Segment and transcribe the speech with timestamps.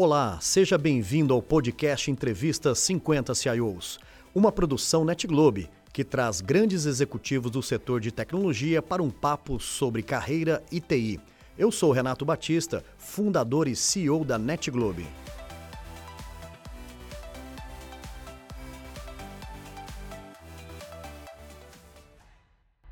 [0.00, 3.98] Olá, seja bem-vindo ao podcast Entrevista 50 CIOs,
[4.32, 10.04] uma produção NetGlobe que traz grandes executivos do setor de tecnologia para um papo sobre
[10.04, 11.20] carreira e TI.
[11.58, 15.04] Eu sou Renato Batista, fundador e CEO da NetGlobe.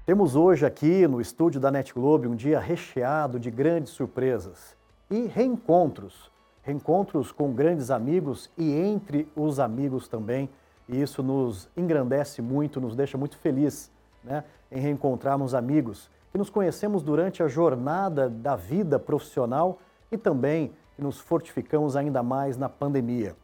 [0.05, 4.75] Temos hoje aqui no estúdio da NetGlobe um dia recheado de grandes surpresas
[5.09, 6.35] e reencontros
[6.67, 10.51] reencontros com grandes amigos e entre os amigos também.
[10.89, 13.89] E isso nos engrandece muito, nos deixa muito feliz
[14.25, 19.79] né, em reencontrarmos amigos que nos conhecemos durante a jornada da vida profissional
[20.11, 23.37] e também que nos fortificamos ainda mais na pandemia.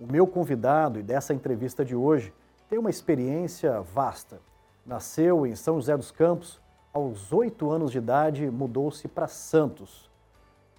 [0.00, 2.34] O meu convidado e dessa entrevista de hoje
[2.68, 4.40] tem uma experiência vasta.
[4.84, 6.60] Nasceu em São José dos Campos,
[6.92, 10.12] aos oito anos de idade mudou-se para Santos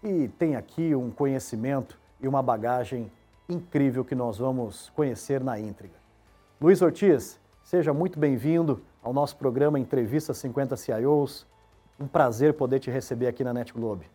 [0.05, 3.11] e tem aqui um conhecimento e uma bagagem
[3.49, 5.97] incrível que nós vamos conhecer na íntegra.
[6.61, 11.47] Luiz Ortiz, seja muito bem-vindo ao nosso programa Entrevista 50 CIOs.
[11.99, 14.05] Um prazer poder te receber aqui na Net Globe.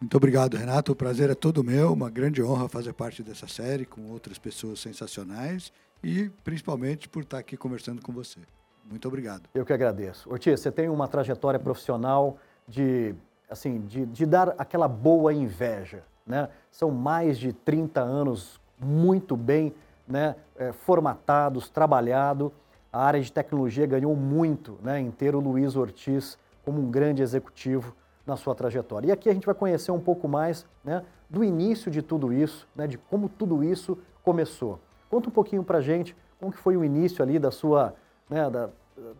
[0.00, 0.92] Muito obrigado, Renato.
[0.92, 1.92] O prazer é todo meu.
[1.92, 7.38] Uma grande honra fazer parte dessa série com outras pessoas sensacionais e principalmente por estar
[7.38, 8.40] aqui conversando com você.
[8.84, 9.48] Muito obrigado.
[9.54, 10.28] Eu que agradeço.
[10.30, 13.14] Ortiz, você tem uma trajetória profissional de
[13.50, 16.02] assim, de, de dar aquela boa inveja.
[16.26, 16.48] Né?
[16.70, 19.74] São mais de 30 anos muito bem
[20.06, 22.52] né, é, formatados, trabalhado.
[22.92, 27.22] A área de tecnologia ganhou muito né, em ter o Luiz Ortiz como um grande
[27.22, 27.94] executivo
[28.26, 29.08] na sua trajetória.
[29.08, 32.66] E aqui a gente vai conhecer um pouco mais né, do início de tudo isso,
[32.74, 34.80] né, de como tudo isso começou.
[35.08, 37.94] Conta um pouquinho para a gente como que foi o início ali da sua,
[38.28, 38.68] né, da,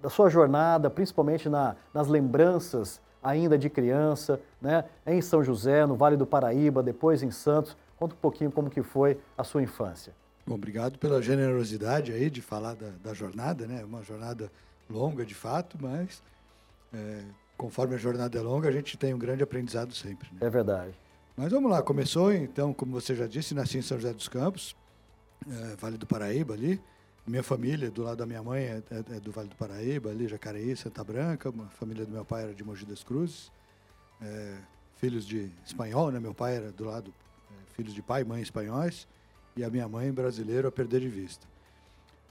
[0.03, 5.97] da sua jornada, principalmente na, nas lembranças ainda de criança, né, em São José, no
[5.97, 7.77] Vale do Paraíba, depois em Santos.
[7.99, 10.13] Conta um pouquinho como que foi a sua infância.
[10.47, 13.85] Bom, obrigado pela generosidade aí de falar da, da jornada, né?
[13.85, 14.51] Uma jornada
[14.89, 16.23] longa de fato, mas
[16.93, 17.23] é,
[17.57, 20.29] conforme a jornada é longa, a gente tem um grande aprendizado sempre.
[20.33, 20.47] Né?
[20.47, 20.95] É verdade.
[21.37, 24.77] Mas vamos lá, começou então, como você já disse, nasci em São José dos Campos,
[25.49, 26.81] é, Vale do Paraíba ali.
[27.27, 30.29] Minha família, do lado da minha mãe, é, é, é, do Vale do Paraíba, ali,
[30.29, 31.49] Jacareí, Santa Branca.
[31.49, 33.51] A família do meu pai era de Mogi das Cruzes.
[34.23, 34.59] É,
[34.97, 36.21] filhos de espanhol, né?
[36.21, 37.13] Meu pai era do lado,
[37.51, 39.09] é, filhos de pai e mãe espanhóis.
[39.57, 41.47] E a minha mãe brasileira a perder de vista.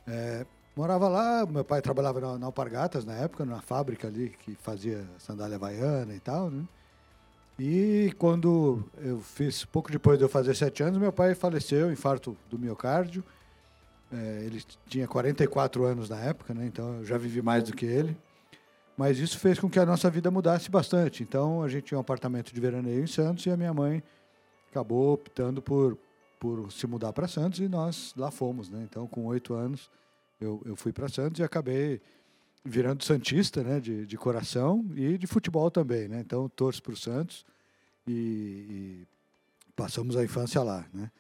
[0.07, 0.45] É,
[0.75, 5.05] morava lá, meu pai trabalhava na, na Alpargatas na época, na fábrica ali que fazia
[5.17, 6.63] sandália havaiana e tal, né?
[7.57, 12.37] E quando eu fiz, pouco depois de eu fazer sete anos, meu pai faleceu, infarto
[12.49, 13.23] do miocárdio.
[14.15, 16.65] É, ele tinha 44 anos na época, né?
[16.65, 18.15] então eu já vivi mais do que ele.
[18.97, 21.21] Mas isso fez com que a nossa vida mudasse bastante.
[21.21, 24.01] Então a gente tinha um apartamento de veraneio em Santos e a minha mãe
[24.71, 25.97] acabou optando por,
[26.39, 28.69] por se mudar para Santos e nós lá fomos.
[28.69, 28.85] Né?
[28.89, 29.89] Então, com oito anos,
[30.39, 32.01] eu, eu fui para Santos e acabei
[32.63, 33.79] virando Santista né?
[33.79, 36.07] de, de coração e de futebol também.
[36.07, 36.21] Né?
[36.21, 37.45] Então, torço para o Santos
[38.07, 39.07] e, e,
[39.75, 40.85] passamos a infância lá.
[40.93, 41.11] Né?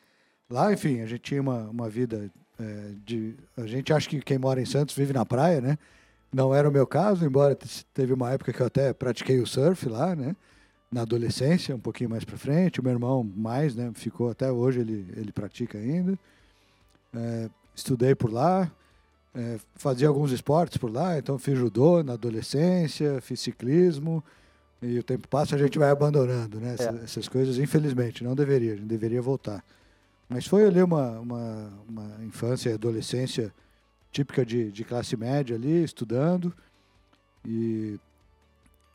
[0.49, 4.37] Lá, enfim, a gente tinha uma, uma vida é, de, a gente acha que quem
[4.37, 5.77] mora em Santos vive na praia, né?
[6.33, 7.57] Não era o meu caso, embora
[7.93, 10.35] teve uma época que eu até pratiquei o surf lá, né?
[10.91, 12.79] Na adolescência, um pouquinho mais para frente.
[12.79, 13.91] O meu irmão mais, né?
[13.93, 16.17] Ficou até hoje, ele, ele pratica ainda.
[17.13, 18.71] É, estudei por lá,
[19.33, 24.23] é, fazia alguns esportes por lá, então fiz judô na adolescência, fiz ciclismo.
[24.81, 26.73] E o tempo passa, a gente vai abandonando, né?
[26.73, 27.03] Essas, é.
[27.03, 29.63] essas coisas, infelizmente, não deveria, a gente deveria voltar.
[30.27, 33.53] Mas foi ali uma, uma, uma infância e adolescência
[34.11, 36.53] típica de, de classe média ali, estudando.
[37.45, 37.99] E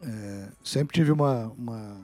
[0.02, 1.96] é, sempre tive uma, uma,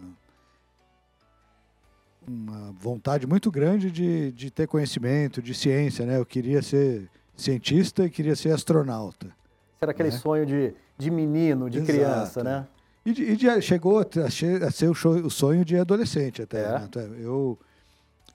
[2.26, 6.06] uma, vontade muito grande de, de ter conhecimento, de ciência.
[6.06, 6.18] Né?
[6.18, 9.34] Eu queria ser cientista e queria ser astronauta.
[9.80, 10.18] Era aquele né?
[10.18, 11.92] sonho de, de menino, de Exato.
[11.92, 12.66] criança, né?
[13.04, 16.64] E, de, e de, chegou a, ser o, sonho de adolescente até.
[16.64, 16.78] É.
[16.78, 16.88] Né?
[17.20, 17.58] Eu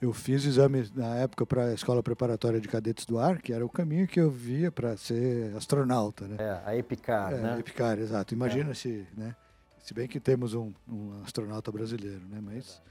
[0.02, 3.64] eu fiz exames na época para a Escola Preparatória de Cadetes do Ar, que era
[3.64, 6.38] o caminho que eu via para ser astronauta, né?
[6.40, 7.53] É, a EPICAR, é, né?
[7.53, 8.34] A EPICAR, exato.
[8.34, 8.74] Imagina é.
[8.74, 9.36] se, né?
[9.84, 12.40] Se bem que temos um, um astronauta brasileiro, né?
[12.42, 12.82] Mas,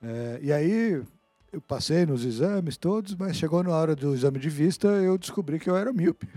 [0.00, 1.04] é, e aí
[1.52, 5.58] eu passei nos exames todos, mas chegou na hora do exame de vista, eu descobri
[5.58, 6.28] que eu era míope.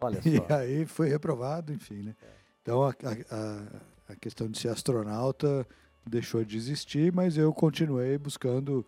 [0.00, 0.28] Olha só.
[0.28, 2.14] E aí foi reprovado, enfim, né?
[2.62, 5.66] Então a, a, a questão de ser astronauta
[6.06, 8.86] deixou de existir, mas eu continuei buscando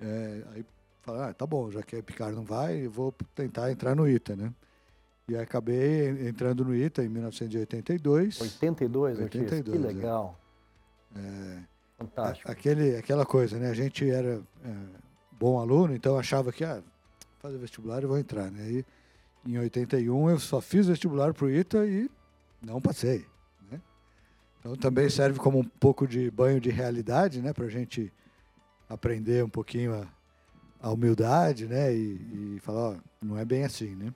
[0.00, 0.64] é, aí
[1.02, 4.08] falei, ah, tá bom, já que a Picar não vai, eu vou tentar entrar no
[4.08, 4.52] ITA, né?
[5.28, 8.40] E acabei entrando no ITA em 1982.
[8.40, 10.38] 82, 82 que legal.
[11.16, 11.58] É.
[12.00, 12.50] Fantástico.
[12.50, 13.68] Aquele, aquela coisa, né?
[13.68, 14.74] A gente era é,
[15.32, 16.82] bom aluno, então achava que, ah,
[17.38, 18.62] fazer vestibular e vou entrar, né?
[18.62, 18.84] Aí,
[19.46, 22.10] em 81 eu só fiz vestibular para o ITA e
[22.60, 23.26] não passei.
[23.70, 23.80] Né?
[24.58, 27.52] Então também serve como um pouco de banho de realidade, né?
[27.52, 28.12] Para a gente
[28.90, 30.06] aprender um pouquinho a,
[30.80, 31.94] a humildade, né?
[31.94, 34.12] E, e falar, ó, não é bem assim, né?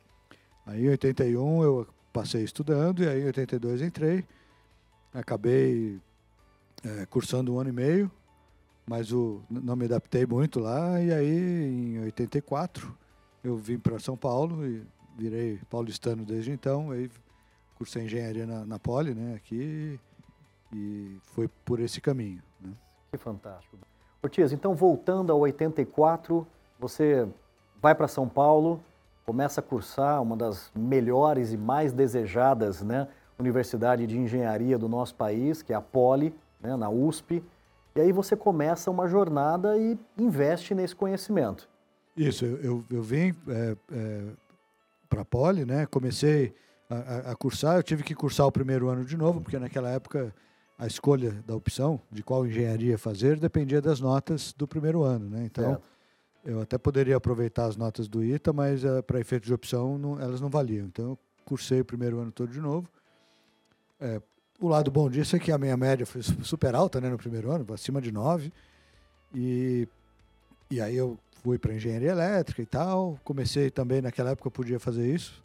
[0.66, 4.24] Aí em 81 eu passei estudando e aí em 82 entrei.
[5.12, 6.00] Acabei
[6.82, 8.10] é, cursando um ano e meio,
[8.84, 11.00] mas o, não me adaptei muito lá.
[11.00, 12.96] E aí em 84
[13.44, 14.84] eu vim para São Paulo e
[15.16, 16.90] virei paulistano desde então.
[16.90, 17.08] Aí
[17.76, 19.34] cursei engenharia na, na Poli, né?
[19.36, 20.00] Aqui
[20.72, 22.42] e foi por esse caminho.
[22.60, 22.72] Né?
[23.12, 23.78] Que fantástico.
[24.24, 26.46] Ortiz, então voltando ao 84,
[26.78, 27.28] você
[27.80, 28.80] vai para São Paulo,
[29.26, 33.06] começa a cursar uma das melhores e mais desejadas né,
[33.38, 37.44] universidade de engenharia do nosso país, que é a Poli, né, na USP.
[37.94, 41.68] E aí você começa uma jornada e investe nesse conhecimento.
[42.16, 44.22] Isso, eu, eu, vim é, é,
[45.08, 46.54] para a Poli, né, comecei
[46.88, 50.34] a, a, cursar, eu tive que cursar o primeiro ano de novo, porque naquela época
[50.78, 55.44] a escolha da opção de qual engenharia fazer dependia das notas do primeiro ano, né?
[55.44, 55.82] Então, certo.
[56.44, 60.20] eu até poderia aproveitar as notas do ITA, mas uh, para efeito de opção não,
[60.20, 60.86] elas não valiam.
[60.86, 62.88] Então, eu cursei o primeiro ano todo de novo.
[64.00, 64.20] É,
[64.60, 67.50] o lado bom disso é que a minha média foi super alta, né, no primeiro
[67.50, 68.52] ano, acima de 9.
[69.34, 69.88] E
[70.70, 73.18] e aí eu fui para engenharia elétrica e tal.
[73.22, 75.42] Comecei também naquela época eu podia fazer isso.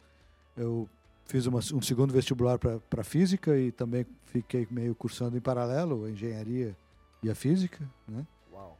[0.56, 0.88] Eu
[1.30, 6.10] fiz uma, um segundo vestibular para física e também fiquei meio cursando em paralelo a
[6.10, 6.76] engenharia
[7.22, 8.26] e a física, né?
[8.52, 8.76] Uau.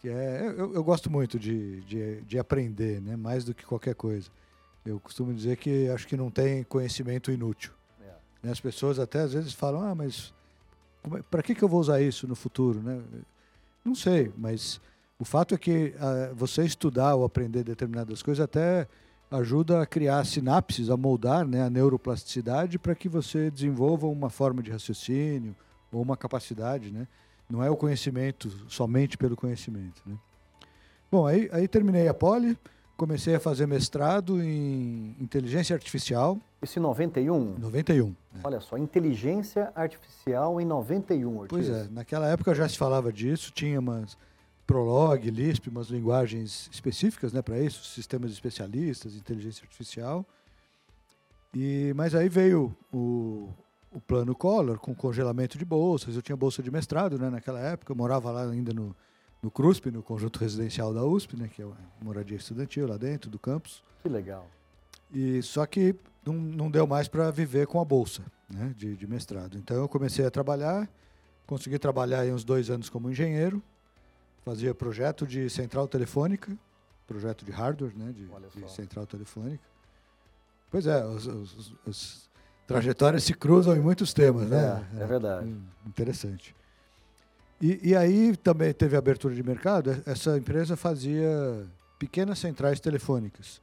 [0.00, 3.16] Que é, eu, eu gosto muito de, de, de, aprender, né?
[3.16, 4.30] Mais do que qualquer coisa.
[4.86, 7.72] Eu costumo dizer que acho que não tem conhecimento inútil.
[8.44, 8.48] É.
[8.48, 10.32] As pessoas até às vezes falam, ah, mas
[11.02, 13.02] é, para que, que eu vou usar isso no futuro, né?
[13.84, 14.80] Não sei, mas
[15.18, 18.86] o fato é que uh, você estudar ou aprender determinadas coisas até
[19.30, 24.62] ajuda a criar sinapses, a moldar né, a neuroplasticidade para que você desenvolva uma forma
[24.62, 25.54] de raciocínio
[25.92, 27.06] ou uma capacidade, né?
[27.48, 30.16] Não é o conhecimento somente pelo conhecimento, né?
[31.10, 32.58] Bom, aí, aí terminei a poli,
[32.94, 36.38] comecei a fazer mestrado em inteligência artificial.
[36.60, 37.54] Isso em 91?
[37.58, 38.08] 91.
[38.08, 38.12] É.
[38.44, 41.48] Olha só, inteligência artificial em 91, Ortiz.
[41.48, 44.18] Pois é, naquela época já se falava disso, tinha umas
[44.68, 50.26] Prolog, Lisp, umas linguagens específicas né, para isso, sistemas especialistas, inteligência artificial.
[51.54, 53.48] E, mas aí veio o,
[53.90, 56.14] o plano Collor com congelamento de bolsas.
[56.14, 58.94] Eu tinha bolsa de mestrado né, naquela época, eu morava lá ainda no,
[59.42, 61.66] no CRUSP, no conjunto residencial da USP, né, que é
[62.02, 63.82] moradia estudantil lá dentro do campus.
[64.02, 64.46] Que legal.
[65.10, 68.22] E só que não, não deu mais para viver com a bolsa
[68.52, 69.56] né, de, de mestrado.
[69.56, 70.86] Então eu comecei a trabalhar,
[71.46, 73.62] consegui trabalhar aí uns dois anos como engenheiro
[74.48, 76.56] fazia projeto de central telefônica,
[77.06, 78.26] projeto de hardware, né, de,
[78.58, 79.62] de central telefônica.
[80.70, 82.30] Pois é, os, os, as
[82.66, 84.86] trajetórias se cruzam em muitos temas, né?
[84.96, 85.46] É, é verdade.
[85.46, 86.56] Hum, interessante.
[87.60, 90.02] E, e, aí também teve abertura de mercado.
[90.06, 91.66] Essa empresa fazia
[91.98, 93.60] pequenas centrais telefônicas.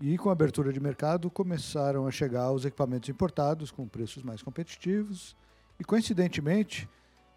[0.00, 4.42] E com a abertura de mercado começaram a chegar os equipamentos importados com preços mais
[4.42, 5.34] competitivos.
[5.78, 6.88] E coincidentemente,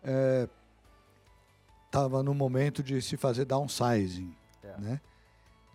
[0.04, 0.50] é,
[1.94, 4.82] estava no momento de se fazer downsizing, é.
[4.82, 5.02] né?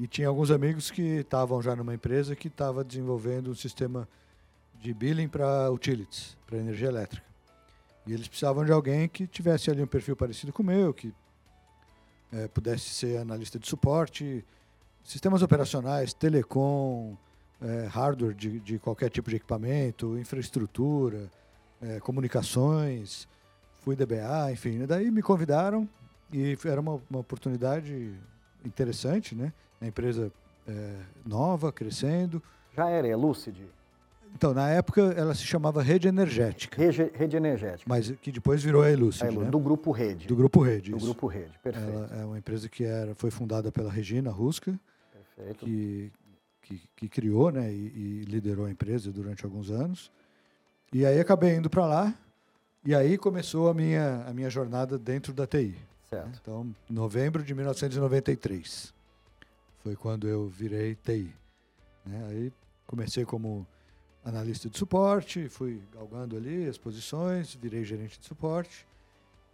[0.01, 4.09] E tinha alguns amigos que estavam já numa empresa que estava desenvolvendo um sistema
[4.81, 7.27] de billing para utilities, para energia elétrica.
[8.05, 11.15] E eles precisavam de alguém que tivesse ali um perfil parecido com o meu, que
[12.33, 14.45] é, pudesse ser analista de suporte,
[15.05, 17.17] sistemas operacionais, telecom,
[17.61, 21.31] é, hardware de, de, qualquer tipo de equipamento, infraestrutura,
[21.81, 23.29] é, comunicações,
[23.81, 24.85] fui DBA, enfim.
[24.87, 25.89] Daí me convidaram
[26.33, 28.13] e era uma, uma oportunidade
[28.65, 29.53] interessante, né?
[29.81, 30.33] A empresa
[30.67, 30.95] é,
[31.25, 32.43] nova, crescendo.
[32.75, 33.57] Já era, é Lucid?
[34.35, 36.81] Então, na época, ela se chamava Rede Energética.
[36.81, 37.85] Rede, Rede Energética.
[37.87, 39.51] Mas que depois virou a Elucid, a né?
[39.51, 40.27] Do Grupo Rede.
[40.27, 41.07] Do Grupo Rede, Do isso.
[41.07, 41.91] Grupo Rede, perfeito.
[41.91, 44.79] Ela é uma empresa que era, foi fundada pela Regina Ruska,
[45.13, 45.65] perfeito.
[45.65, 46.13] Que,
[46.63, 50.11] que, que criou né, e, e liderou a empresa durante alguns anos.
[50.93, 52.15] E aí acabei indo para lá,
[52.85, 55.75] e aí começou a minha, a minha jornada dentro da TI.
[56.11, 56.39] Certo.
[56.41, 58.95] Então, novembro de 1993
[59.83, 61.35] foi quando eu virei TI.
[62.05, 62.27] Né?
[62.31, 62.53] Aí
[62.87, 63.67] comecei como
[64.25, 68.87] analista de suporte, fui galgando ali as posições, virei gerente de suporte.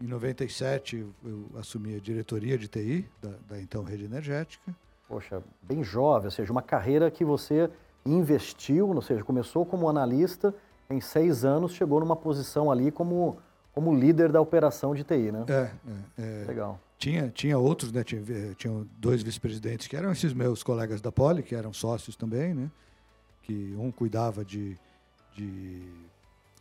[0.01, 4.75] Em 97 eu assumi a diretoria de TI da, da então rede energética.
[5.09, 7.71] Poxa, bem jovem, ou seja, uma carreira que você
[8.07, 10.55] investiu, ou seja, começou como analista,
[10.91, 13.39] em seis anos chegou numa posição ali como
[13.75, 15.45] como líder da operação de TI, né?
[15.49, 15.71] É,
[16.17, 16.45] é, é.
[16.47, 16.81] Legal.
[16.97, 18.05] Tinha, tinha outros, né?
[18.05, 18.23] Tinha,
[18.57, 22.71] tinha dois vice-presidentes que eram esses meus colegas da Poli, que eram sócios também, né?
[23.43, 24.79] Que um cuidava de,
[25.35, 25.83] de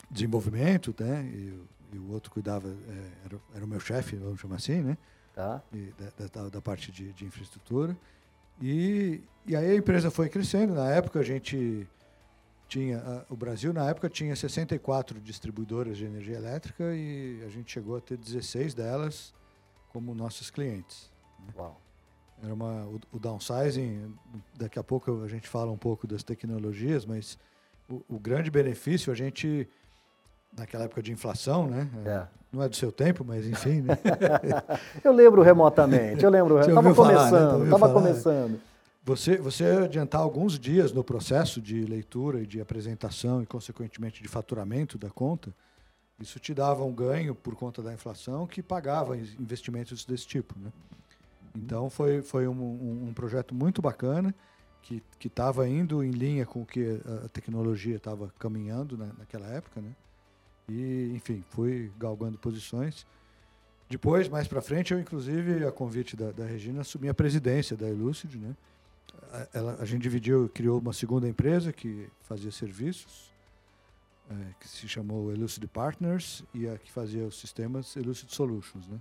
[0.10, 1.24] desenvolvimento, né?
[1.32, 1.54] E,
[1.94, 4.98] e o outro cuidava, é, era, era, o meu chefe, vamos chamar assim, né?
[5.36, 5.62] Tá.
[5.72, 7.96] E, da, da, da, parte de, de infraestrutura.
[8.60, 10.74] E, e aí a empresa foi crescendo.
[10.74, 11.88] Na época a gente
[12.74, 17.72] tinha, a, o Brasil na época tinha 64 distribuidoras de energia elétrica e a gente
[17.72, 19.34] chegou a ter 16 delas
[19.90, 21.12] como nossos clientes.
[21.40, 21.54] Né?
[21.56, 21.80] Uau.
[22.44, 24.14] Era uma, o, o, downsizing,
[24.58, 27.38] daqui a pouco a gente fala um pouco das tecnologias, mas
[27.88, 29.70] o, o grande benefício a gente
[30.58, 31.88] naquela época de inflação, né?
[32.06, 32.28] É.
[32.52, 33.98] Não é do seu tempo, mas enfim, né?
[35.04, 37.94] eu lembro remotamente, eu lembro, estava começando, estava né?
[37.94, 38.73] começando.
[39.06, 44.30] Você, você adiantar alguns dias no processo de leitura e de apresentação e, consequentemente, de
[44.30, 45.54] faturamento da conta,
[46.20, 50.72] isso te dava um ganho por conta da inflação que pagava investimentos desse tipo, né?
[51.54, 54.34] Então, foi, foi um, um, um projeto muito bacana
[54.82, 59.82] que estava indo em linha com o que a tecnologia estava caminhando né, naquela época,
[59.82, 59.96] né?
[60.68, 63.06] E, enfim, fui galgando posições.
[63.90, 67.88] Depois, mais para frente, eu, inclusive, a convite da, da Regina, assumi a presidência da
[67.88, 68.56] Elucid, né?
[69.32, 73.32] A, ela, a gente dividiu, criou uma segunda empresa que fazia serviços,
[74.30, 79.00] é, que se chamou Elucid Partners, e a que fazia os sistemas Elucid Solutions, né?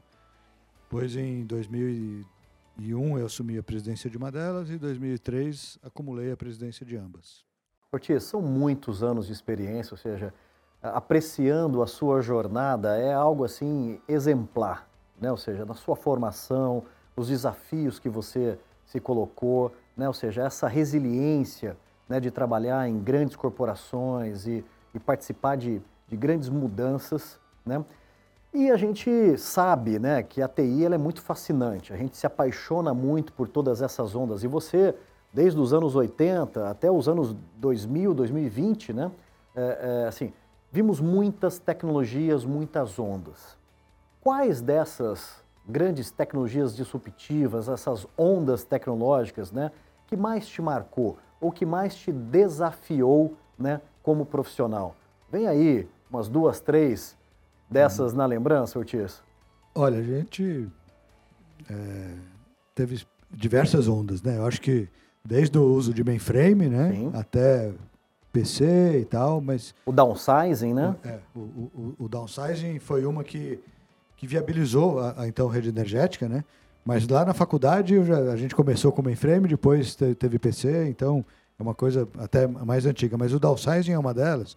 [0.85, 6.37] Depois, em 2001, eu assumi a presidência de uma delas, e em 2003, acumulei a
[6.37, 7.45] presidência de ambas.
[7.91, 10.35] Ortiz, são muitos anos de experiência, ou seja,
[10.83, 14.89] apreciando a sua jornada é algo assim exemplar,
[15.21, 15.31] né?
[15.31, 20.07] Ou seja, na sua formação, os desafios que você se colocou, né?
[20.09, 21.77] Ou seja, essa resiliência,
[22.09, 22.21] né?
[22.21, 27.85] De trabalhar em grandes corporações e, e participar de, de grandes mudanças, né?
[28.55, 31.91] E a gente sabe, né, que a TI ela é muito fascinante.
[31.91, 34.45] A gente se apaixona muito por todas essas ondas.
[34.45, 34.95] E você,
[35.33, 39.11] desde os anos 80 até os anos 2000, 2020, né,
[39.57, 40.35] é, é, assim,
[40.73, 43.59] Vimos muitas tecnologias, muitas ondas.
[44.23, 49.71] Quais dessas grandes tecnologias disruptivas, essas ondas tecnológicas, né,
[50.07, 54.95] que mais te marcou ou que mais te desafiou, né, como profissional?
[55.31, 57.17] Vem aí umas duas, três
[57.71, 58.17] dessas hum.
[58.17, 59.23] na lembrança, Ortiz.
[59.75, 60.69] Olha, a gente
[61.71, 62.15] é,
[62.75, 64.37] teve diversas ondas, né?
[64.37, 64.89] Eu acho que
[65.25, 67.11] desde o uso de mainframe, né, Sim.
[67.15, 67.73] até
[68.33, 69.75] PC e tal, mas...
[69.87, 70.97] O downsizing, né?
[71.05, 73.63] É, o, o, o downsizing foi uma que,
[74.23, 76.45] que viabilizou a, a, então rede energética, né?
[76.85, 81.25] Mas lá na faculdade já, a gente começou com mainframe, depois te, teve PC, então
[81.59, 83.19] é uma coisa até mais antiga.
[83.19, 84.57] Mas o downsizing é uma delas.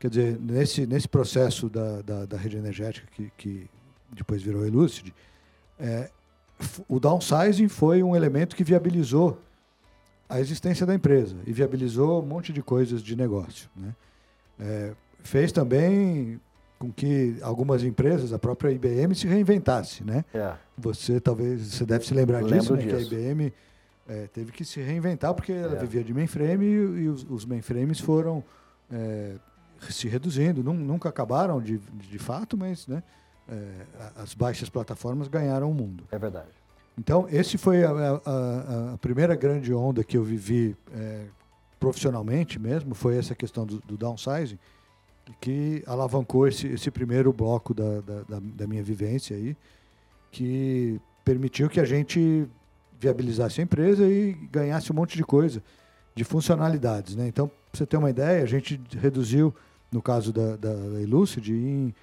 [0.00, 3.70] Quer dizer, nesse, nesse processo da, da, da rede energética que, que
[4.10, 5.14] depois virou Elucid,
[5.78, 6.10] é,
[6.88, 9.40] o downsizing foi um elemento que viabilizou
[10.28, 13.70] a existência da empresa e viabilizou um monte de coisas de negócio.
[13.76, 13.94] Né?
[14.58, 16.40] É, fez também
[16.78, 20.04] com que algumas empresas, a própria IBM, se reinventasse.
[20.04, 20.24] Né?
[20.32, 20.54] É.
[20.76, 22.84] Você talvez você deve se lembrar disso, né?
[22.84, 23.52] que a IBM
[24.08, 25.80] é, teve que se reinventar porque ela é.
[25.80, 28.44] vivia de mainframe e, e os, os, mainframes foram
[28.90, 29.34] é,
[29.90, 30.62] se reduzindo.
[30.62, 33.02] Nunca acabaram de, de fato, mas né,
[33.48, 33.68] é,
[34.16, 36.04] as baixas plataformas ganharam o mundo.
[36.10, 36.48] É verdade.
[36.96, 41.26] Então, esse foi a, a, a primeira grande onda que eu vivi é,
[41.78, 44.58] profissionalmente mesmo, foi essa questão do, do downsizing,
[45.40, 49.56] que alavancou esse, esse primeiro bloco da, da, da, minha vivência aí,
[50.30, 52.48] que permitiu que a gente
[52.98, 55.62] viabilizasse a empresa e ganhasse um monte de coisa,
[56.14, 57.14] de funcionalidades.
[57.14, 57.28] Né?
[57.28, 59.54] Então, para você ter uma ideia, a gente reduziu,
[59.92, 61.94] no caso da, da, da Elucid, em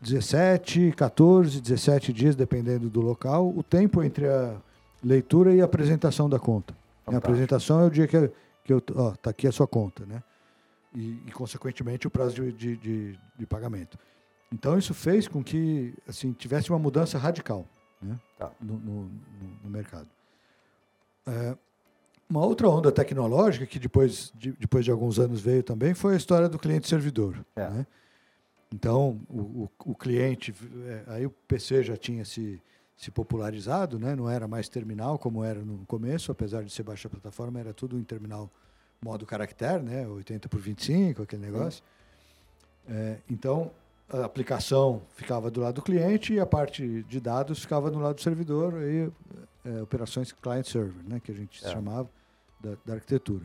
[0.00, 4.56] 17, 14, 17 dias, dependendo do local, o tempo entre a
[5.02, 6.74] leitura e a apresentação da conta.
[7.06, 8.30] A apresentação é o dia que,
[8.64, 8.82] que eu.
[8.94, 10.22] Ó, tá aqui a sua conta, né?
[10.96, 13.98] E, e consequentemente, o prazo de, de, de, de, pagamento.
[14.50, 17.68] Então, isso fez com que assim, tivesse uma mudança radical
[18.00, 18.18] né?
[18.38, 18.50] Tá.
[18.58, 19.10] no, no,
[19.62, 20.08] no, mercado.
[21.26, 21.54] É,
[22.30, 26.16] uma outra onda tecnológica que depois de, depois de alguns anos veio também foi a
[26.16, 27.44] história do cliente-servidor.
[27.54, 27.68] É.
[27.68, 27.86] Né?
[28.72, 30.54] Então, o, o, o cliente,
[30.86, 32.58] é, aí o PC já tinha se,
[32.96, 34.16] se popularizado, né?
[34.16, 37.98] não era mais terminal como era no começo, apesar de ser baixa plataforma, era tudo
[37.98, 38.50] em terminal
[39.06, 40.06] modo caractere, né?
[40.06, 41.82] 80 por 25, aquele negócio.
[42.88, 43.70] É, então,
[44.08, 48.16] a aplicação ficava do lado do cliente e a parte de dados ficava do lado
[48.16, 49.10] do servidor, aí,
[49.64, 51.20] é, operações client-server, né?
[51.20, 51.70] que a gente é.
[51.70, 52.08] chamava
[52.60, 53.44] da, da arquitetura.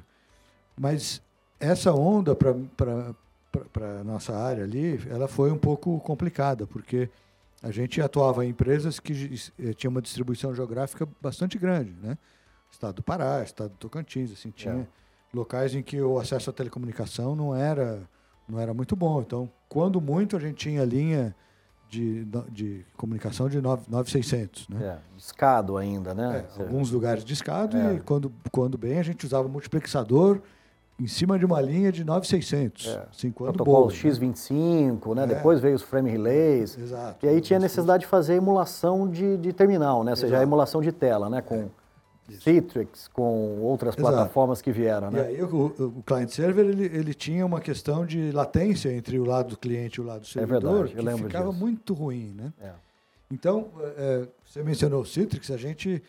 [0.78, 1.22] Mas
[1.60, 7.10] essa onda para a nossa área ali, ela foi um pouco complicada, porque
[7.62, 9.14] a gente atuava em empresas que
[9.60, 12.18] eh, tinham uma distribuição geográfica bastante grande, né?
[12.72, 14.88] Estado do Pará, Estado do Tocantins, assim, tinha é.
[15.34, 18.02] Locais em que o acesso à telecomunicação não era,
[18.48, 19.22] não era muito bom.
[19.22, 21.36] Então, quando muito, a gente tinha linha
[21.90, 24.80] de, de comunicação de 9600, né?
[24.82, 26.46] É, discado ainda, né?
[26.58, 27.96] É, alguns lugares discado é.
[27.96, 30.42] e quando, quando bem a gente usava multiplexador
[30.98, 32.88] em cima de uma linha de 9600.
[32.88, 33.08] É.
[33.12, 35.26] Assim, Protocolo boa, X25, né?
[35.26, 35.36] né?
[35.36, 36.78] Depois veio os frame relays.
[36.78, 37.26] Exato.
[37.26, 40.12] E aí tinha necessidade de fazer emulação de, de terminal, né?
[40.12, 41.42] Ou seja, a emulação de tela, né?
[41.42, 41.70] Com
[42.36, 42.40] é.
[42.40, 44.14] Citrix, com outras Exato.
[44.14, 45.20] plataformas que vieram, né?
[45.20, 49.26] E aí o, o client server, ele, ele tinha uma questão de latência entre o
[49.26, 51.60] lado do cliente e o lado do servidor, é verdade, eu que ficava disso.
[51.60, 52.54] muito ruim, né?
[52.62, 52.72] É.
[53.32, 56.04] Então, é, você mencionou o Citrix, a gente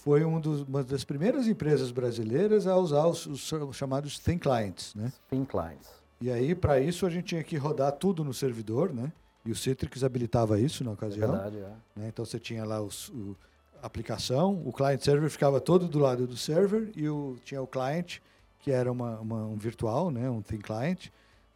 [0.00, 4.94] foi um dos, uma das primeiras empresas brasileiras a usar os, os chamados Thin Clients.
[4.94, 5.12] Né?
[5.28, 5.88] Thin Clients.
[6.20, 9.12] E aí, para isso, a gente tinha que rodar tudo no servidor, né?
[9.44, 11.28] E o Citrix habilitava isso na ocasião.
[11.28, 12.00] É verdade, é.
[12.00, 12.08] Né?
[12.08, 13.36] Então, você tinha lá os, o,
[13.82, 18.18] aplicação, o client server ficava todo do lado do server e o, tinha o client,
[18.60, 20.28] que era uma, uma um virtual, né?
[20.28, 21.08] um thin client,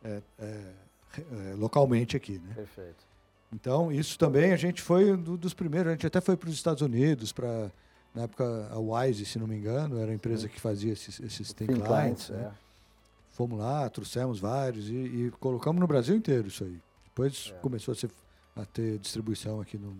[0.02, 0.44] é, é,
[1.18, 2.40] é, localmente aqui.
[2.44, 2.54] Né?
[2.54, 3.04] Perfeito.
[3.52, 6.54] Então, isso também a gente foi um dos primeiros, a gente até foi para os
[6.54, 7.70] Estados Unidos para
[8.14, 11.52] na época, a Wise, se não me engano, era a empresa que fazia esses, esses
[11.52, 11.86] Thin clients.
[11.86, 12.44] clients né?
[12.44, 12.64] é.
[13.32, 16.78] Fomos lá, trouxemos vários e, e, colocamos no Brasil inteiro isso aí.
[17.06, 17.58] Depois é.
[17.58, 18.08] começou a, ser,
[18.54, 19.96] a, ter distribuição aqui no.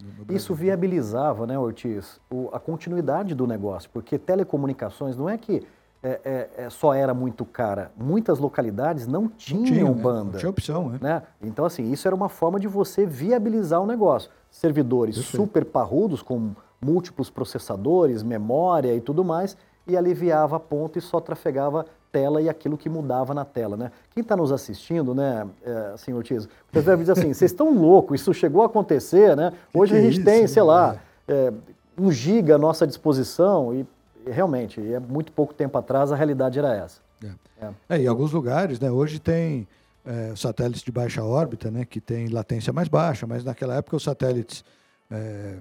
[0.00, 5.66] No, Isso viabilizava, né, Ortiz, o, a continuidade do negócio, porque telecomunicações não é que
[6.02, 7.90] é, é, é, só era muito cara.
[7.96, 10.24] Muitas localidades não tinham não tinha, banda.
[10.24, 10.32] Né?
[10.32, 10.98] Não tinha opção, né?
[11.00, 11.22] né?
[11.42, 14.30] Então, assim, isso era uma forma de você viabilizar o negócio.
[14.50, 19.56] Servidores super parrudos, com múltiplos processadores, memória e tudo mais,
[19.86, 23.92] e aliviava a ponta e só trafegava tela e aquilo que mudava na tela, né?
[24.10, 28.20] Quem está nos assistindo, né, é, assim, Ortiz, você deve dizer assim, vocês estão loucos,
[28.20, 29.52] isso chegou a acontecer, né?
[29.72, 30.96] Hoje que a gente isso, tem, sei lá,
[31.26, 31.52] é,
[31.98, 33.86] um giga à nossa disposição e,
[34.26, 37.00] realmente, é muito pouco tempo atrás a realidade era essa.
[37.22, 37.66] É.
[37.66, 37.96] É.
[37.96, 39.66] é em alguns lugares, né, hoje tem
[40.04, 44.02] é, satélites de baixa órbita, né, que tem latência mais baixa, mas naquela época os
[44.02, 44.64] satélites
[45.10, 45.56] é,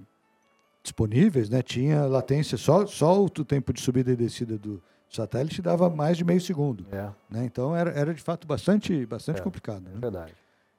[0.82, 5.90] disponíveis, né, tinha latência, só, só o tempo de subida e descida do satélite dava
[5.90, 6.86] mais de meio segundo.
[6.92, 7.10] É.
[7.30, 7.46] Né?
[7.46, 9.84] Então era, era de fato bastante, bastante é, complicado.
[9.84, 9.92] Né?
[9.96, 10.34] Verdade.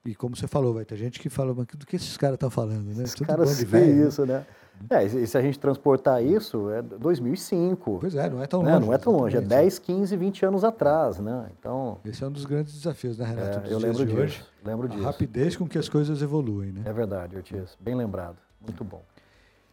[0.04, 2.50] E como você falou, vai ter gente que fala, mas do que esses caras estão
[2.50, 3.02] falando, né?
[3.02, 4.08] Esses caras veem né?
[4.08, 4.46] isso, né?
[4.88, 7.98] É, e se a gente transportar isso, é 2005.
[8.00, 8.74] Pois é, não é tão né?
[8.74, 8.86] longe.
[8.86, 11.50] Não é tão longe, é 10, 15, 20 anos atrás, né?
[11.58, 11.98] Então...
[12.04, 13.68] Esse é um dos grandes desafios, né, Renato?
[13.68, 15.02] É, eu lembro disso, hoje, lembro a disso.
[15.02, 16.82] rapidez com que as coisas evoluem, né?
[16.84, 17.76] É verdade, Ortiz.
[17.80, 18.36] Bem lembrado.
[18.60, 19.02] Muito bom.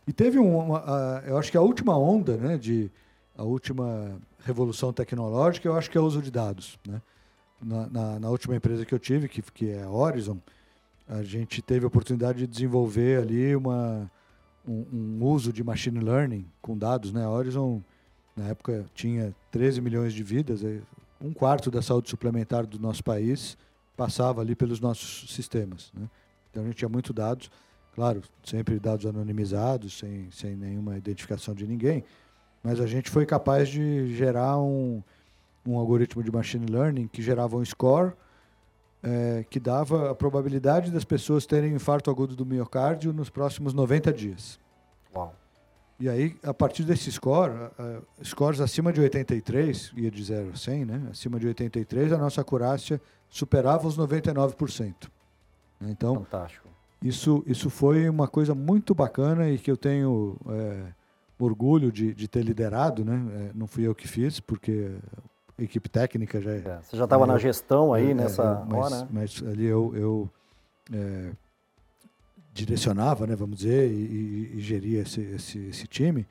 [0.08, 2.92] E teve uma, uma, eu acho que a última onda, né, de
[3.38, 7.02] a última revolução tecnológica, eu acho que é o uso de dados, né?
[7.62, 10.40] Na, na, na última empresa que eu tive, que, que é a Horizon,
[11.08, 14.12] a gente teve a oportunidade de desenvolver ali uma,
[14.68, 17.24] um, um, uso de machine learning com dados, né?
[17.24, 17.82] A Horizon,
[18.36, 20.62] na época, tinha 13 milhões de vidas,
[21.22, 23.58] um quarto da saúde suplementar do nosso país
[23.96, 26.10] passava ali pelos nossos sistemas, né?
[26.52, 27.50] Então a gente tinha muito dados.
[27.94, 32.04] Claro, sempre dados anonimizados, sem, sem nenhuma identificação de ninguém,
[32.66, 35.04] mas a gente foi capaz de gerar um,
[35.64, 38.14] um algoritmo de machine learning que gerava um score
[39.04, 44.12] é, que dava a probabilidade das pessoas terem infarto agudo do miocárdio nos próximos 90
[44.12, 44.60] dias.
[45.16, 45.36] Uau.
[46.00, 50.58] E aí, a partir desse score, uh, scores acima de 83, ia de 0 a
[50.58, 51.08] 100, né?
[51.12, 53.00] acima de 83, a nossa acurácia
[53.30, 55.08] superava os 99%.
[55.82, 56.68] Então, Fantástico.
[57.00, 60.94] Isso, isso foi uma coisa muito bacana e que eu tenho é,
[61.38, 63.26] orgulho de, de ter liderado, né?
[63.34, 64.92] É, não fui eu que fiz, porque
[65.58, 66.52] a equipe técnica já...
[66.52, 69.08] É, é você já estava na gestão aí é, nessa eu, mas, hora?
[69.12, 70.30] Mas ali eu, eu
[70.94, 71.32] é,
[72.54, 76.26] direcionava, né, vamos dizer, e, e, e geria esse, esse, esse, time,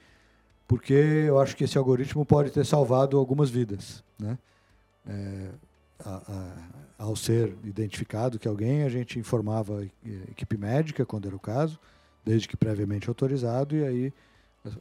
[0.66, 4.38] porque eu acho que esse algoritmo pode ter salvado algumas vidas, né?
[5.06, 5.50] É,
[6.02, 11.36] a, a, ao ser identificado que alguém, a gente informava a equipe médica, quando era
[11.36, 11.78] o caso,
[12.24, 14.12] desde que previamente autorizado, e aí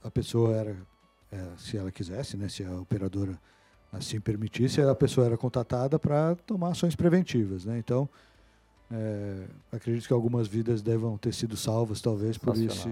[0.04, 0.78] a, pessoa era,
[1.32, 3.40] é, se ela quisesse, né, se a operadora
[3.92, 7.66] assim permitisse, a pessoa era contatada para tomar ações preventivas.
[7.66, 7.78] Né?
[7.78, 8.10] Então,
[8.92, 12.90] é, acredito que algumas vidas devam ter sido salvas, talvez, por esse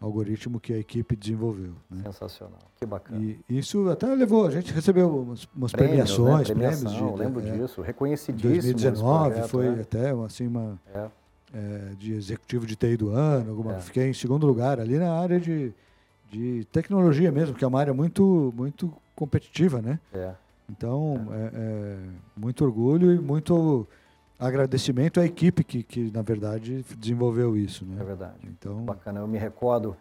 [0.00, 1.74] algoritmo que a equipe desenvolveu.
[1.90, 2.02] Né?
[2.04, 3.20] Sensacional, que bacana.
[3.20, 6.68] E isso até levou, a gente recebeu umas, umas prêmios, premiações, né?
[6.68, 8.52] prêmios de, lembro é, disso, reconhecidíssimo.
[8.52, 9.82] 2019 projeto, foi né?
[9.82, 11.08] até assim uma é.
[11.52, 15.40] É, de executivo de TI do ano, alguma, fiquei em segundo lugar ali na área
[15.40, 15.74] de,
[16.30, 19.98] de tecnologia mesmo, que é uma área muito muito competitiva, né?
[20.12, 20.32] É.
[20.70, 21.96] Então, é, é,
[22.36, 23.86] muito orgulho e muito
[24.38, 27.84] agradecimento à equipe que, que na verdade, desenvolveu isso.
[27.84, 27.96] Né?
[28.00, 28.38] É verdade.
[28.44, 29.20] Então, Bacana.
[29.20, 29.96] Eu me recordo,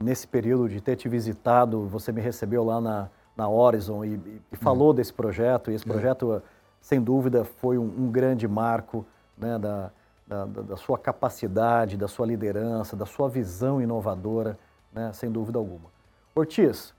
[0.00, 4.56] nesse período de ter te visitado, você me recebeu lá na, na Horizon e, e
[4.56, 4.96] falou é.
[4.96, 5.70] desse projeto.
[5.70, 5.92] E esse é.
[5.92, 6.42] projeto,
[6.80, 9.04] sem dúvida, foi um, um grande marco
[9.36, 9.90] né, da,
[10.26, 14.58] da, da, sua capacidade, da sua liderança, da sua visão inovadora,
[14.92, 15.90] né, sem dúvida alguma.
[16.34, 16.94] Ortiz,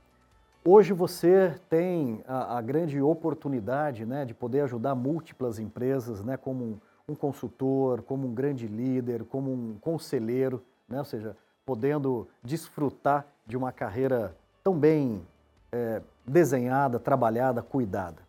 [0.65, 6.63] Hoje você tem a, a grande oportunidade né, de poder ajudar múltiplas empresas, né, como
[6.63, 6.77] um,
[7.09, 13.57] um, consultor, como um grande líder, como um conselheiro, né, ou seja, podendo desfrutar de
[13.57, 15.27] uma carreira tão bem
[15.69, 18.21] é, desenhada, trabalhada, cuidada.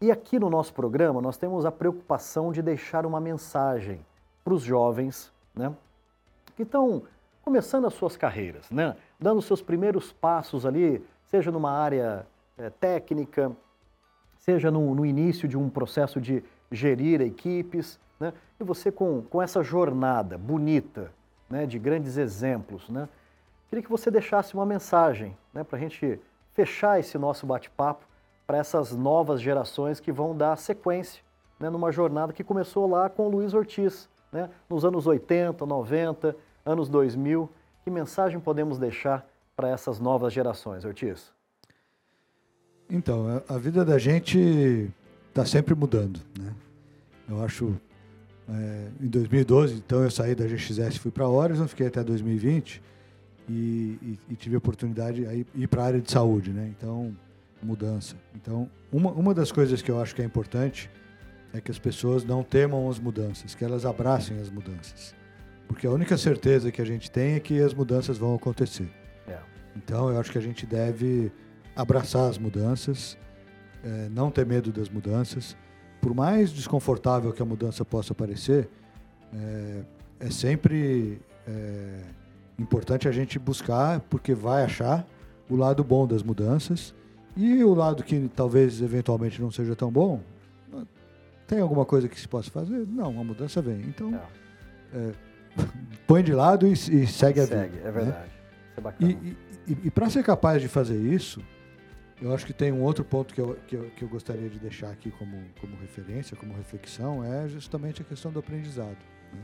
[0.00, 4.00] E aqui no nosso programa nós temos a preocupação de deixar uma mensagem
[4.42, 5.70] para os jovens né,
[6.56, 7.02] que estão
[7.48, 12.26] começando as suas carreiras, né, dando seus primeiros passos ali seja numa área
[12.58, 13.50] é, técnica,
[14.36, 18.34] seja no, no, início de um processo de gerir equipes, né?
[18.60, 21.10] e você com, com essa jornada bonita,
[21.48, 23.08] né, de grandes exemplos, né?
[23.70, 26.20] queria que você deixasse uma mensagem né, para a gente
[26.52, 28.04] fechar esse nosso bate-papo
[28.46, 31.22] para essas novas gerações que vão dar sequência
[31.58, 36.36] né, numa jornada que começou lá com o Luiz Ortiz, né, nos anos 80, 90,
[36.68, 37.50] anos 2000.
[37.82, 39.26] Que mensagem podemos deixar
[39.56, 41.32] para essas novas gerações, Ortiz?
[42.90, 44.90] Então, a vida da gente
[45.28, 46.54] está sempre mudando, né?
[47.28, 47.74] Eu acho,
[48.48, 52.02] é, em 2012, então eu saí da GXS e fui para a Horizon, fiquei até
[52.02, 52.82] 2020
[53.48, 56.72] e, e, e tive a oportunidade de ir para a área de saúde, né?
[56.76, 57.14] Então,
[57.62, 58.16] mudança.
[58.34, 60.90] Então, uma, uma das coisas que eu acho que é importante
[61.52, 65.14] é que as pessoas não temam as mudanças, que elas abracem as mudanças.
[65.68, 68.90] Porque a única certeza que a gente tem é que as mudanças vão acontecer.
[69.78, 71.30] Então, eu acho que a gente deve
[71.76, 73.16] abraçar as mudanças,
[73.84, 75.56] é, não ter medo das mudanças.
[76.00, 78.68] Por mais desconfortável que a mudança possa parecer,
[79.32, 79.82] é,
[80.20, 82.00] é sempre é,
[82.58, 85.06] importante a gente buscar, porque vai achar
[85.48, 86.94] o lado bom das mudanças
[87.36, 90.20] e o lado que talvez eventualmente não seja tão bom.
[91.46, 92.86] Tem alguma coisa que se possa fazer?
[92.86, 93.80] Não, a mudança vem.
[93.82, 94.12] Então,
[94.92, 95.12] é,
[96.06, 97.60] põe de lado e, e segue, a vida.
[97.60, 97.90] Segue, é né?
[97.90, 98.18] verdade.
[98.18, 98.26] Né?
[98.70, 99.12] Isso é bacana.
[99.12, 99.36] E,
[99.72, 101.42] e, e para ser capaz de fazer isso,
[102.20, 104.58] eu acho que tem um outro ponto que eu, que eu, que eu gostaria de
[104.58, 108.98] deixar aqui como, como referência, como reflexão, é justamente a questão do aprendizado.
[109.32, 109.40] Né?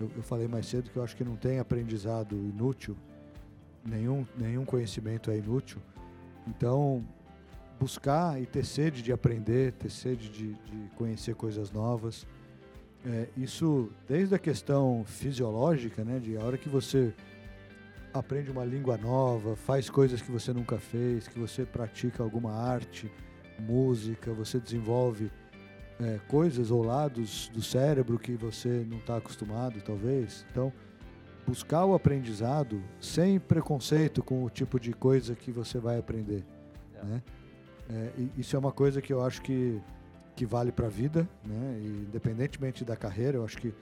[0.00, 2.96] Eu, eu, falei mais cedo que eu acho que não tem aprendizado inútil,
[3.84, 5.80] nenhum, nenhum conhecimento é inútil.
[6.46, 7.04] Então,
[7.80, 12.26] buscar e ter sede de aprender, ter sede de, de conhecer coisas novas,
[13.06, 17.12] é, isso desde a questão fisiológica, né, de a hora que você
[18.12, 23.10] aprende uma língua nova, faz coisas que você nunca fez, que você pratica alguma arte,
[23.58, 25.30] música, você desenvolve
[26.00, 30.46] é, coisas ou lados do cérebro que você não está acostumado, talvez.
[30.50, 30.72] Então,
[31.46, 36.44] buscar o aprendizado sem preconceito com o tipo de coisa que você vai aprender.
[36.94, 37.04] É.
[37.04, 37.22] Né?
[37.90, 39.80] É, isso é uma coisa que eu acho que,
[40.34, 41.78] que vale para a vida, né?
[41.80, 43.72] E, independentemente da carreira, eu acho que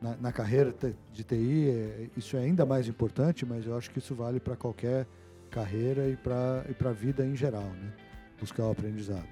[0.00, 0.74] na, na carreira
[1.12, 4.56] de TI, é, isso é ainda mais importante, mas eu acho que isso vale para
[4.56, 5.06] qualquer
[5.50, 7.92] carreira e para e a vida em geral, né?
[8.38, 9.26] buscar o aprendizado.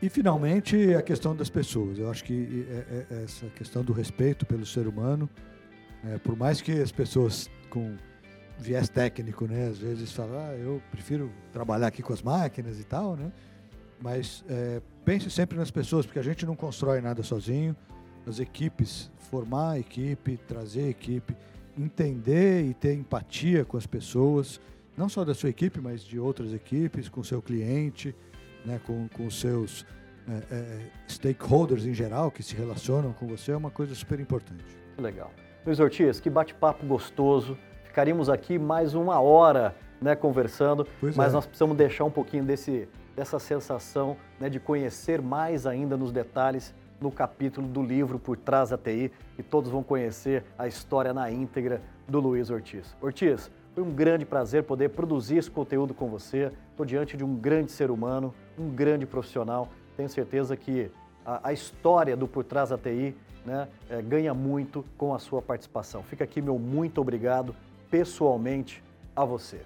[0.00, 1.98] E, finalmente, a questão das pessoas.
[1.98, 5.28] Eu acho que é, é, essa questão do respeito pelo ser humano,
[6.04, 7.96] é, por mais que as pessoas com
[8.58, 12.84] viés técnico, né, às vezes falam, ah, eu prefiro trabalhar aqui com as máquinas e
[12.84, 13.32] tal, né?
[14.00, 17.76] Mas é, pense sempre nas pessoas, porque a gente não constrói nada sozinho,
[18.26, 21.36] as equipes, formar a equipe, trazer a equipe,
[21.76, 24.60] entender e ter empatia com as pessoas,
[24.96, 28.14] não só da sua equipe, mas de outras equipes, com o seu cliente,
[28.64, 29.86] né, com, com os seus
[30.28, 34.64] é, é, stakeholders em geral que se relacionam com você, é uma coisa super importante.
[34.98, 35.30] Legal.
[35.64, 37.56] Luiz Ortiz, que bate-papo gostoso.
[37.84, 41.34] Ficaríamos aqui mais uma hora né, conversando, pois mas é.
[41.34, 46.72] nós precisamos deixar um pouquinho desse, dessa sensação né, de conhecer mais ainda nos detalhes
[47.00, 51.28] no capítulo do livro Por Trás da TI e todos vão conhecer a história na
[51.28, 52.94] íntegra do Luiz Ortiz.
[53.00, 56.52] Ortiz, foi um grande prazer poder produzir esse conteúdo com você.
[56.70, 59.68] Estou diante de um grande ser humano, um grande profissional.
[59.96, 60.88] Tenho certeza que
[61.26, 65.42] a, a história do Por Trás da TI né, é, ganha muito com a sua
[65.42, 66.04] participação.
[66.04, 67.52] Fica aqui meu muito obrigado
[67.90, 68.80] pessoalmente
[69.16, 69.60] a você.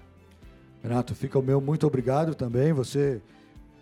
[0.81, 2.73] Renato, fica o meu muito obrigado também.
[2.73, 3.21] Você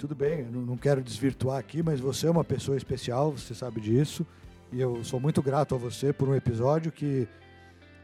[0.02, 3.80] tudo bem, não, não quero desvirtuar aqui, mas você é uma pessoa especial, você sabe
[3.80, 4.26] disso.
[4.72, 7.28] E eu sou muito grato a você por um episódio que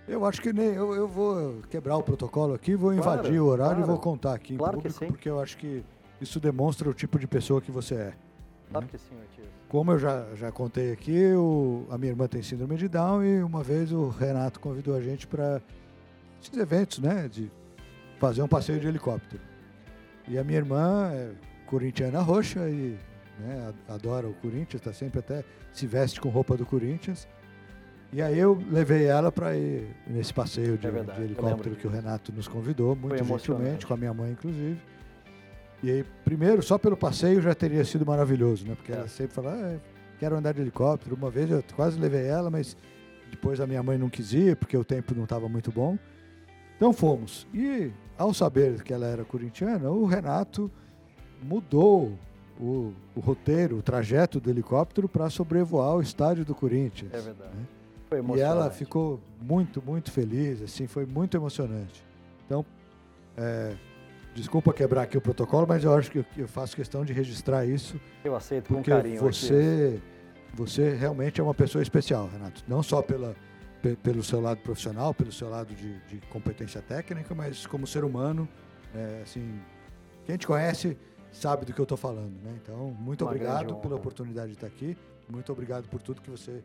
[0.08, 3.48] eu acho que nem eu, eu vou quebrar o protocolo aqui, vou invadir claro, o
[3.48, 3.82] horário claro.
[3.82, 5.12] e vou contar aqui claro em público, que sim.
[5.12, 5.84] porque eu acho que
[6.22, 8.14] isso demonstra o tipo de pessoa que você é.
[8.72, 8.92] Sabe né?
[8.92, 9.52] que sim, Ortiz.
[9.68, 11.20] Como eu já, já contei aqui,
[11.90, 15.26] a minha irmã tem síndrome de Down e uma vez o Renato convidou a gente
[15.26, 15.60] para
[16.40, 17.28] esses eventos, né?
[17.28, 17.52] De
[18.20, 19.42] fazer um passeio de helicóptero.
[20.28, 21.32] E a minha irmã é
[21.68, 22.98] corintiana roxa e
[23.40, 27.28] né, adora o Corinthians, está sempre até se veste com roupa do Corinthians.
[28.12, 31.90] E aí eu levei ela para ir nesse passeio de, é de helicóptero que o
[31.90, 34.80] Renato nos convidou, muito gentilmente, com a minha mãe inclusive.
[35.84, 38.76] E aí, primeiro, só pelo passeio já teria sido maravilhoso, né?
[38.76, 38.96] Porque é.
[38.96, 39.78] ela sempre fala, ah,
[40.18, 41.16] quero andar de helicóptero.
[41.16, 42.76] Uma vez eu quase levei ela, mas
[43.30, 46.00] depois a minha mãe não quis ir, porque o tempo não estava muito bom.
[46.76, 47.46] Então fomos.
[47.54, 50.72] E ao saber que ela era corintiana, o Renato
[51.42, 52.18] mudou
[52.60, 57.14] o, o roteiro, o trajeto do helicóptero para sobrevoar o estádio do Corinthians.
[57.14, 57.56] É verdade.
[57.56, 57.66] Né?
[58.10, 58.38] Foi.
[58.38, 62.04] E ela ficou muito, muito feliz, assim, foi muito emocionante.
[62.46, 62.66] Então,
[63.36, 63.76] é,
[64.34, 68.00] desculpa quebrar aqui o protocolo, mas eu acho que eu faço questão de registrar isso.
[68.24, 69.20] Eu aceito com carinho.
[69.22, 70.02] Você,
[70.54, 72.64] você realmente é uma pessoa especial, Renato.
[72.66, 73.36] Não só pela,
[74.02, 78.48] pelo seu lado profissional, pelo seu lado de, de competência técnica, mas como ser humano,
[78.96, 79.60] é, assim,
[80.26, 80.98] quem te conhece
[81.32, 82.58] sabe do que eu estou falando, né?
[82.62, 84.98] Então, muito uma obrigado pela oportunidade de estar aqui.
[85.30, 86.64] Muito obrigado por tudo que você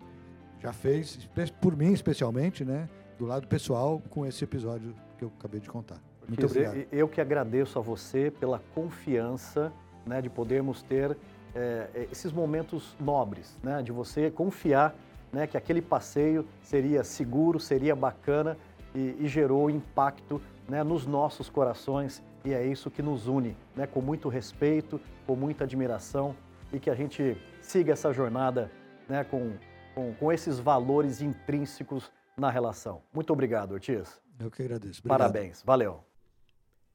[0.60, 1.28] já fez,
[1.60, 2.88] por mim especialmente, né?
[3.18, 6.00] Do lado pessoal, com esse episódio que eu acabei de contar.
[6.26, 6.86] Muito obrigado.
[6.90, 9.72] Eu que agradeço a você pela confiança
[10.06, 11.16] né, de podermos ter
[11.54, 14.94] é, esses momentos nobres, né, de você confiar
[15.32, 18.56] né, que aquele passeio seria seguro, seria bacana
[18.94, 23.86] e, e gerou impacto né, nos nossos corações e é isso que nos une, né,
[23.86, 26.34] com muito respeito, com muita admiração
[26.72, 28.70] e que a gente siga essa jornada
[29.08, 29.52] né, com,
[29.94, 33.02] com, com esses valores intrínsecos na relação.
[33.12, 34.20] Muito obrigado, Ortiz.
[34.40, 35.00] Eu que agradeço.
[35.00, 35.18] Obrigado.
[35.18, 36.04] Parabéns, valeu.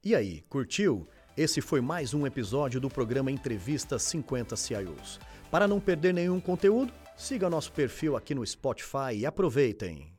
[0.04, 1.08] E aí, curtiu?
[1.36, 5.20] Esse foi mais um episódio do programa Entrevista 50 CIOs.
[5.52, 10.12] Para não perder nenhum conteúdo, siga nosso perfil aqui no Spotify e aproveitem!